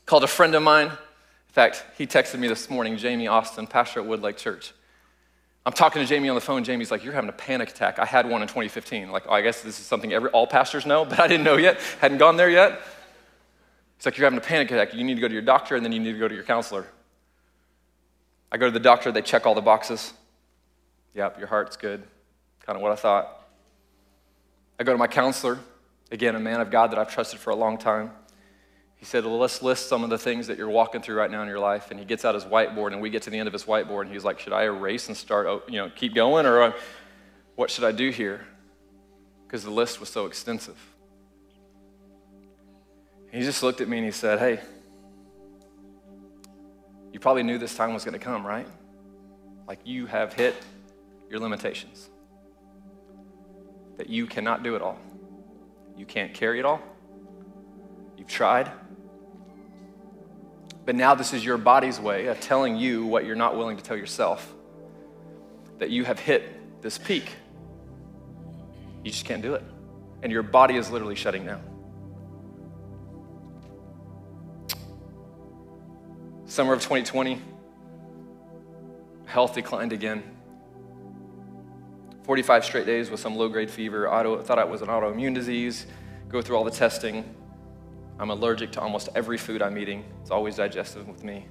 [0.05, 0.87] Called a friend of mine.
[0.87, 4.71] In fact, he texted me this morning, Jamie Austin, pastor at Woodlake Church.
[5.65, 6.63] I'm talking to Jamie on the phone.
[6.63, 7.97] Jamie's like, You're having a panic attack.
[7.97, 9.11] I had one in 2015.
[9.11, 11.57] Like, oh, I guess this is something every, all pastors know, but I didn't know
[11.57, 11.79] yet.
[11.99, 12.79] Hadn't gone there yet.
[13.97, 14.93] He's like, You're having a panic attack.
[14.93, 16.43] You need to go to your doctor, and then you need to go to your
[16.43, 16.85] counselor.
[18.51, 20.13] I go to the doctor, they check all the boxes.
[21.15, 22.03] Yep, your heart's good
[22.67, 23.47] kind of what I thought.
[24.77, 25.57] I go to my counselor,
[26.11, 28.11] again, a man of God that I've trusted for a long time.
[28.97, 31.41] He said, well, let's list some of the things that you're walking through right now
[31.41, 31.91] in your life.
[31.91, 34.01] And he gets out his whiteboard, and we get to the end of his whiteboard,
[34.01, 36.71] and he's like, should I erase and start, you know, keep going, or uh,
[37.55, 38.45] what should I do here?
[39.45, 40.77] Because the list was so extensive.
[43.31, 44.59] He just looked at me and he said, hey,
[47.13, 48.67] you probably knew this time was going to come, right?
[49.67, 50.55] Like you have hit
[51.29, 52.09] your limitations
[53.97, 54.97] that you cannot do it all.
[55.97, 56.81] You can't carry it all.
[58.17, 58.71] You've tried.
[60.85, 63.83] But now this is your body's way of telling you what you're not willing to
[63.83, 64.53] tell yourself
[65.79, 67.35] that you have hit this peak.
[69.03, 69.63] You just can't do it.
[70.23, 71.61] And your body is literally shutting down.
[76.45, 77.41] Summer of 2020,
[79.25, 80.23] health declined again.
[82.27, 84.13] 45 straight days with some low grade fever.
[84.13, 85.87] Auto, thought it was an autoimmune disease.
[86.27, 87.23] Go through all the testing.
[88.19, 90.03] I'm allergic to almost every food I'm eating.
[90.21, 91.47] It's always digestive with me.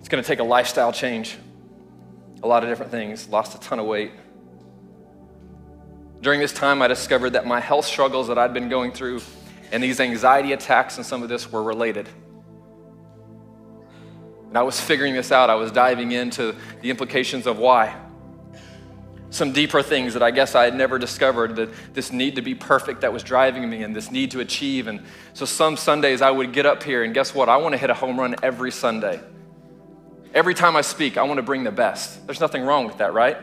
[0.00, 1.36] It's going to take a lifestyle change,
[2.42, 3.28] a lot of different things.
[3.28, 4.12] Lost a ton of weight.
[6.22, 9.20] During this time, I discovered that my health struggles that I'd been going through
[9.70, 12.08] and these anxiety attacks and some of this were related.
[14.48, 15.50] And I was figuring this out.
[15.50, 17.94] I was diving into the implications of why.
[19.32, 22.54] Some deeper things that I guess I had never discovered that this need to be
[22.54, 24.88] perfect that was driving me and this need to achieve.
[24.88, 27.48] And so some Sundays I would get up here and guess what?
[27.48, 29.20] I want to hit a home run every Sunday.
[30.34, 32.26] Every time I speak, I want to bring the best.
[32.26, 33.38] There's nothing wrong with that, right?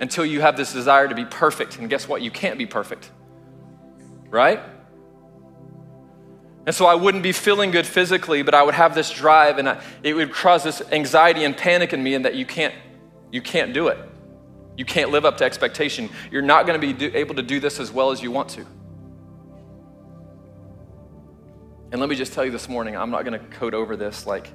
[0.00, 1.78] Until you have this desire to be perfect.
[1.78, 2.22] And guess what?
[2.22, 3.10] You can't be perfect,
[4.30, 4.60] right?
[6.64, 9.68] And so I wouldn't be feeling good physically, but I would have this drive and
[9.68, 12.74] I, it would cause this anxiety and panic in me and that you can't,
[13.30, 13.98] you can't do it.
[14.76, 16.08] You can't live up to expectation.
[16.30, 18.48] You're not going to be do, able to do this as well as you want
[18.50, 18.66] to.
[21.90, 24.26] And let me just tell you this morning, I'm not going to code over this
[24.26, 24.50] like,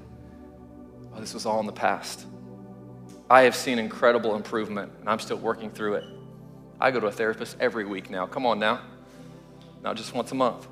[1.14, 2.26] oh, this was all in the past.
[3.30, 6.06] I have seen incredible improvement, and I'm still working through it.
[6.80, 8.26] I go to a therapist every week now.
[8.26, 8.82] Come on now.
[9.84, 10.68] Not just once a month.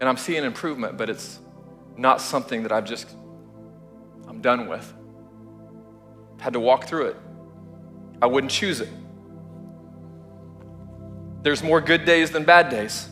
[0.00, 1.38] And I'm seeing improvement, but it's
[1.96, 3.14] not something that I've just,
[4.26, 4.92] I'm done with.
[6.38, 7.16] Had to walk through it.
[8.24, 8.88] I wouldn't choose it.
[11.42, 13.06] There's more good days than bad days.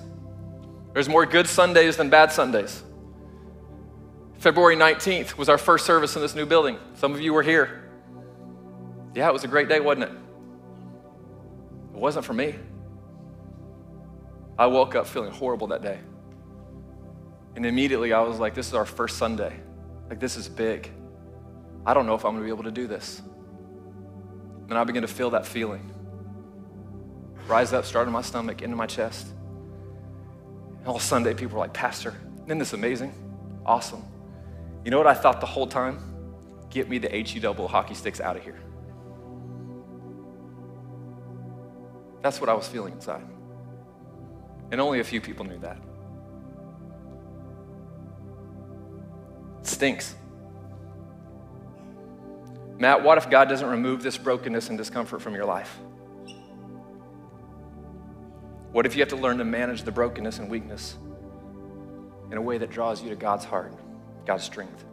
[0.95, 2.83] There's more good Sundays than bad Sundays.
[4.39, 6.79] February 19th was our first service in this new building.
[6.95, 7.91] Some of you were here.
[9.15, 10.13] Yeah, it was a great day, wasn't it?
[11.93, 12.55] It wasn't for me.
[14.59, 15.99] I woke up feeling horrible that day.
[17.55, 19.61] And immediately I was like, this is our first Sunday.
[20.09, 20.91] Like, this is big.
[21.85, 23.21] I don't know if I'm to be able to do this.
[24.73, 25.93] And I began to feel that feeling
[27.47, 29.27] rise up, start in my stomach, into my chest.
[30.79, 32.15] And all Sunday, people were like, Pastor,
[32.47, 33.13] isn't this amazing?
[33.67, 34.03] Awesome.
[34.83, 35.99] You know what I thought the whole time?
[36.71, 38.59] Get me the HE double hockey sticks out of here.
[42.23, 43.27] That's what I was feeling inside.
[44.71, 45.77] And only a few people knew that.
[49.61, 50.15] It stinks.
[52.83, 55.79] Matt, what if God doesn't remove this brokenness and discomfort from your life?
[58.73, 60.97] What if you have to learn to manage the brokenness and weakness
[62.33, 63.73] in a way that draws you to God's heart,
[64.27, 64.85] God's strength?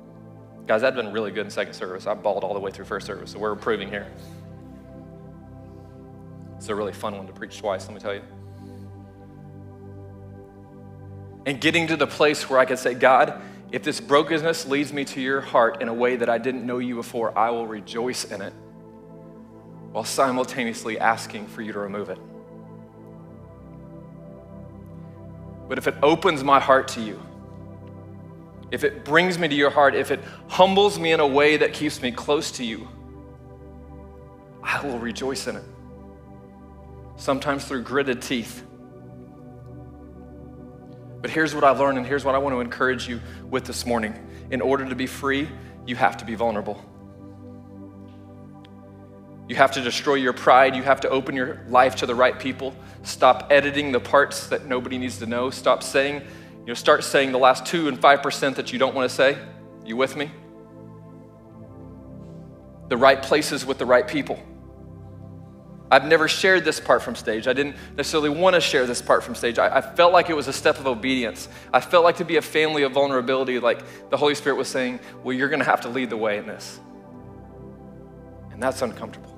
[0.68, 2.06] Guys, that's been really good in second service.
[2.06, 4.06] I bawled all the way through first service, so we're improving here.
[6.58, 8.22] It's a really fun one to preach twice, let me tell you.
[11.48, 15.06] And getting to the place where I could say, God, if this brokenness leads me
[15.06, 18.26] to your heart in a way that I didn't know you before, I will rejoice
[18.26, 18.54] in it
[19.92, 22.20] while simultaneously asking for you to remove it.
[25.68, 27.22] But if it opens my heart to you,
[28.72, 31.74] if it brings me to your heart, if it humbles me in a way that
[31.74, 32.88] keeps me close to you,
[34.64, 35.64] I will rejoice in it.
[37.16, 38.64] Sometimes through gritted teeth
[41.22, 43.86] but here's what I've learned, and here's what I want to encourage you with this
[43.86, 44.14] morning.
[44.52, 45.50] In order to be free,
[45.86, 46.84] you have to be vulnerable.
[49.50, 50.76] You have to destroy your pride.
[50.76, 52.76] You have to open your life to the right people.
[53.02, 55.50] Stop editing the parts that nobody needs to know.
[55.50, 56.22] Stop saying,
[56.62, 59.38] you know, start saying the last two and 5% that you don't want to say.
[59.84, 60.30] You with me?
[62.90, 64.40] The right places with the right people.
[65.92, 67.48] I've never shared this part from stage.
[67.48, 69.58] I didn't necessarily want to share this part from stage.
[69.58, 71.50] I, I, felt like it was a step of obedience.
[71.74, 75.00] I felt like to be a family of vulnerability, like the Holy Spirit was saying,
[75.24, 76.80] Well, you're going to have to lead the way in this.
[78.52, 79.36] And that's uncomfortable.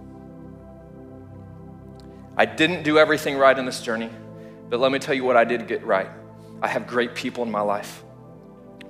[2.36, 4.10] I didn't do everything right in this journey,
[4.70, 6.10] but let me tell you what I did get right.
[6.62, 8.04] I have great people in my life,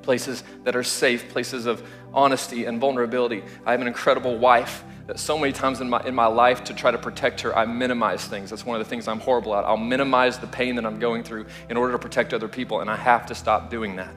[0.02, 3.44] places that are safe, places of honesty and vulnerability.
[3.66, 4.84] I have an incredible wife
[5.20, 8.26] so many times in my, in my life to try to protect her, I minimize
[8.26, 8.50] things.
[8.50, 9.66] That's one of the things I'm horrible at.
[9.66, 12.90] I'll minimize the pain that I'm going through in order to protect other people, and
[12.90, 14.14] I have to stop doing that.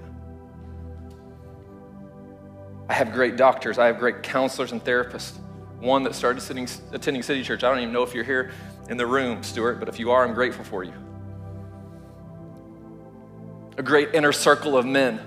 [2.89, 5.39] I have great doctors, I have great counselors and therapists.
[5.81, 7.65] One that started sitting, attending City Church.
[7.65, 8.53] I don't even know if you're here
[8.89, 10.93] in the room, Stuart, but if you are, I'm grateful for you.
[13.77, 15.21] A great inner circle of men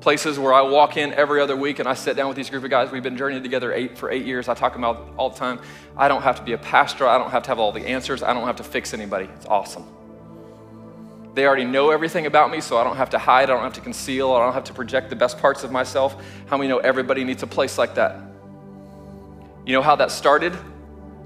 [0.00, 2.64] places where I walk in every other week and I sit down with these group
[2.64, 2.90] of guys.
[2.90, 4.48] We've been journeying together eight, for eight years.
[4.48, 5.60] I talk about all the time.
[5.96, 7.06] I don't have to be a pastor.
[7.06, 8.22] I don't have to have all the answers.
[8.22, 9.28] I don't have to fix anybody.
[9.36, 9.84] It's awesome.
[11.34, 13.50] They already know everything about me, so I don't have to hide.
[13.50, 14.32] I don't have to conceal.
[14.32, 16.16] I don't have to project the best parts of myself.
[16.46, 18.20] How many know everybody needs a place like that?
[19.66, 20.56] You know how that started?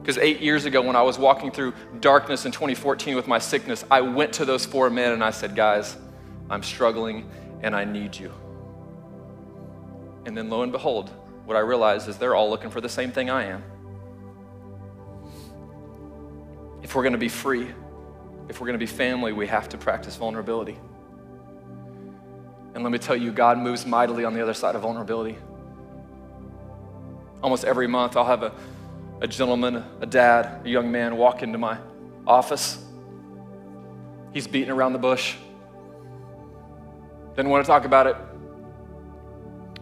[0.01, 3.85] Because eight years ago, when I was walking through darkness in 2014 with my sickness,
[3.91, 5.97] I went to those four men and I said, Guys,
[6.49, 7.31] I'm struggling
[7.63, 8.33] and I need you.
[10.27, 11.11] And then lo and behold,
[11.45, 13.63] what I realize is they're all looking for the same thing I am.
[16.83, 17.69] If we're going to be free,
[18.49, 20.79] if we're going to be family, we have to practice vulnerability.
[22.75, 25.37] And let me tell you, God moves mightily on the other side of vulnerability.
[27.43, 28.53] Almost every month, I'll have a
[29.21, 31.79] a gentleman, a dad, a young man walk into my
[32.27, 32.83] office.
[34.33, 35.37] He's beating around the bush.
[37.37, 38.17] Didn't want to talk about it.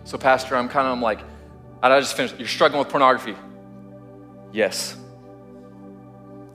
[0.08, 1.20] So, Pastor, I'm kind of I'm like,
[1.82, 2.38] I just finished.
[2.38, 3.36] You're struggling with pornography.
[4.54, 4.96] Yes.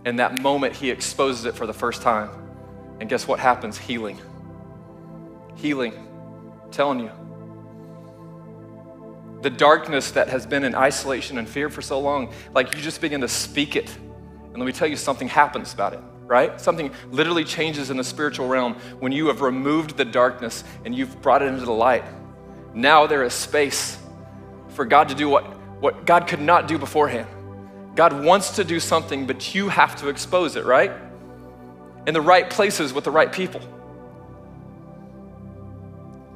[0.08, 2.32] In that moment, he exposes it for the first time.
[3.00, 3.78] And guess what happens?
[3.78, 4.20] Healing.
[5.54, 5.94] Healing.
[6.64, 7.12] I'm telling you.
[9.44, 13.02] The darkness that has been in isolation and fear for so long, like you just
[13.02, 13.96] begin to speak it.
[13.96, 16.60] And let me tell you, something happens about it, right?
[16.60, 21.22] Something literally changes in the spiritual realm when you have removed the darkness and you've
[21.22, 22.04] brought it into the light.
[22.74, 23.98] Now there is space
[24.70, 25.44] for God to do what,
[25.80, 27.28] what God could not do beforehand.
[27.96, 30.92] God wants to do something, but you have to expose it, right?
[32.08, 33.62] In the right places with the right people.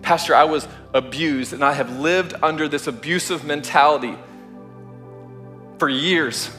[0.04, 4.16] Pastor, I was abused and I have lived under this abusive mentality
[5.80, 6.50] for years,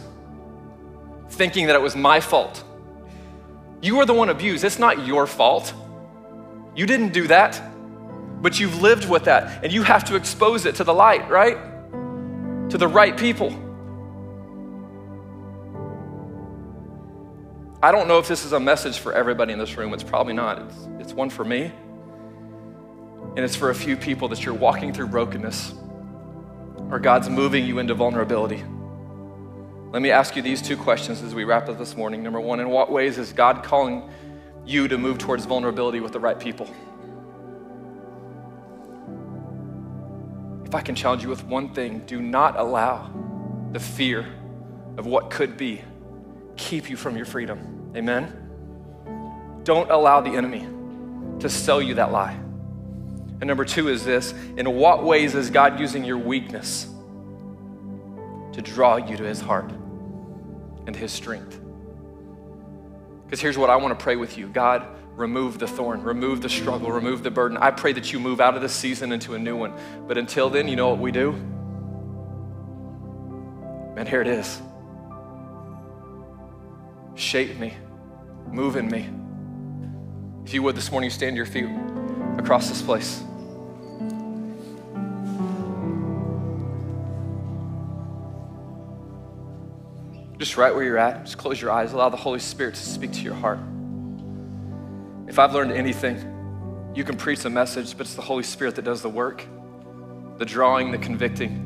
[1.30, 2.62] thinking that it was my fault.
[3.80, 5.72] You are the one abused, it's not your fault.
[6.74, 7.62] You didn't do that,
[8.40, 11.56] but you've lived with that and you have to expose it to the light, right?
[12.70, 13.48] To the right people.
[17.82, 19.94] I don't know if this is a message for everybody in this room.
[19.94, 20.60] It's probably not.
[20.62, 21.72] It's, it's one for me.
[23.36, 25.74] And it's for a few people that you're walking through brokenness
[26.90, 28.64] or God's moving you into vulnerability.
[29.92, 32.22] Let me ask you these two questions as we wrap up this morning.
[32.22, 34.10] Number one, in what ways is God calling
[34.66, 36.68] you to move towards vulnerability with the right people?
[40.68, 43.10] If I can challenge you with one thing, do not allow
[43.72, 44.26] the fear
[44.98, 45.82] of what could be
[46.58, 47.90] keep you from your freedom.
[47.96, 49.60] Amen?
[49.64, 50.68] Don't allow the enemy
[51.40, 52.34] to sell you that lie.
[53.40, 56.86] And number two is this In what ways is God using your weakness
[58.52, 59.70] to draw you to his heart
[60.86, 61.58] and his strength?
[63.28, 66.48] Because here's what I want to pray with you God, remove the thorn, remove the
[66.48, 67.58] struggle, remove the burden.
[67.58, 69.74] I pray that you move out of this season into a new one.
[70.06, 71.32] But until then, you know what we do?
[73.94, 74.62] Man, here it is.
[77.16, 77.76] Shape me,
[78.50, 79.10] move in me.
[80.46, 81.68] If you would this morning, stand your feet
[82.38, 83.22] across this place.
[90.38, 91.92] Just right where you're at, just close your eyes.
[91.92, 93.58] Allow the Holy Spirit to speak to your heart.
[95.26, 98.84] If I've learned anything, you can preach a message, but it's the Holy Spirit that
[98.84, 99.44] does the work,
[100.36, 101.64] the drawing, the convicting.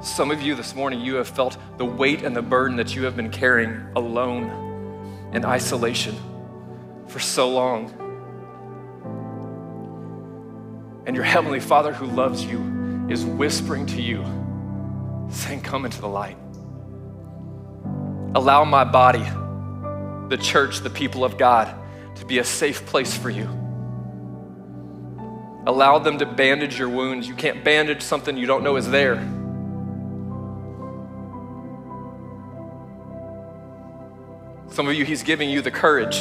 [0.00, 3.04] Some of you this morning, you have felt the weight and the burden that you
[3.04, 6.16] have been carrying alone in isolation
[7.08, 7.92] for so long.
[11.06, 12.75] And your Heavenly Father who loves you
[13.08, 14.24] is whispering to you,
[15.30, 16.36] saying, Come into the light.
[18.34, 19.24] Allow my body,
[20.28, 21.74] the church, the people of God,
[22.16, 23.48] to be a safe place for you.
[25.66, 27.26] Allow them to bandage your wounds.
[27.26, 29.16] You can't bandage something you don't know is there.
[34.70, 36.20] Some of you, He's giving you the courage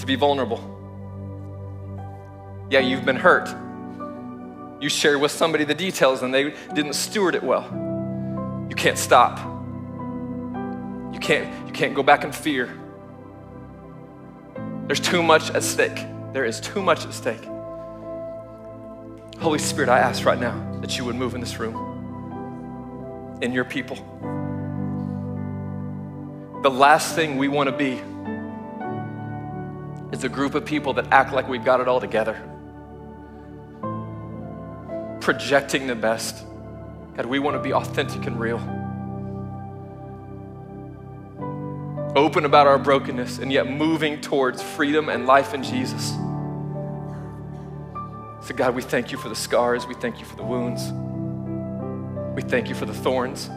[0.00, 0.78] to be vulnerable.
[2.70, 3.48] Yeah, you've been hurt.
[4.80, 7.64] You share with somebody the details and they didn't steward it well.
[8.68, 9.38] You can't stop.
[11.12, 12.74] You can't, you can't go back in fear.
[14.86, 16.06] There's too much at stake.
[16.32, 17.44] There is too much at stake.
[19.40, 23.64] Holy Spirit, I ask right now that you would move in this room, in your
[23.64, 23.98] people
[26.62, 28.02] the last thing we want to be
[30.12, 32.38] is a group of people that act like we've got it all together,
[35.20, 36.44] projecting the best.
[37.16, 38.58] God, we want to be authentic and real.
[42.16, 46.10] Open about our brokenness and yet moving towards freedom and life in Jesus.
[48.42, 49.86] So, God, we thank you for the scars.
[49.86, 50.82] We thank you for the wounds.
[52.34, 53.48] We thank you for the thorns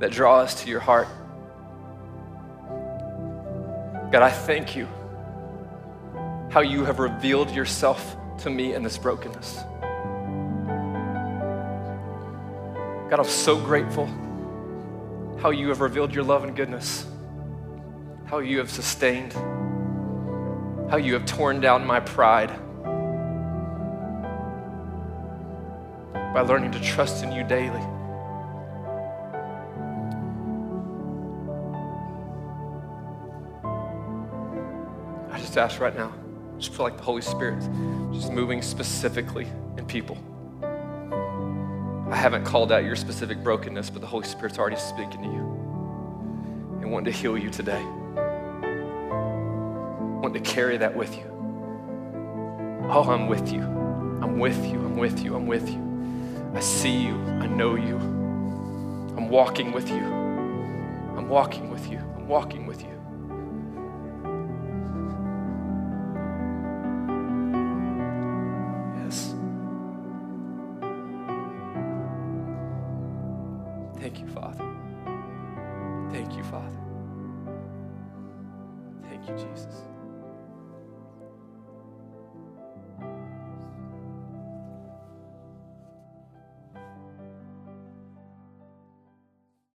[0.00, 1.08] that draw us to your heart.
[4.12, 4.88] God, I thank you
[6.50, 9.64] how you have revealed yourself to me in this brokenness.
[13.10, 14.06] God, I'm so grateful
[15.40, 17.06] how you have revealed your love and goodness,
[18.24, 19.32] how you have sustained,
[20.90, 22.48] how you have torn down my pride
[26.32, 27.80] by learning to trust in you daily.
[35.30, 36.12] I just ask right now,
[36.58, 37.62] just feel like the Holy Spirit
[38.14, 39.46] just moving specifically
[39.76, 40.16] in people.
[40.62, 46.78] I haven't called out your specific brokenness, but the Holy Spirit's already speaking to you
[46.80, 47.82] and wanting to heal you today.
[50.22, 51.24] Wanting to carry that with you.
[52.88, 53.62] Oh, I'm with you.
[53.62, 54.78] I'm with you.
[54.78, 55.34] I'm with you.
[55.34, 56.52] I'm with you.
[56.54, 57.14] I see you.
[57.40, 57.96] I know you.
[59.16, 60.04] I'm walking with you.
[61.16, 61.98] I'm walking with you.
[61.98, 62.63] I'm walking